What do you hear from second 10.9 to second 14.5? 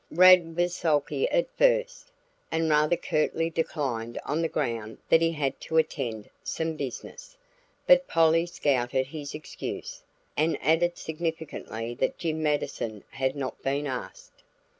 significantly that Jim Mattison had not been asked.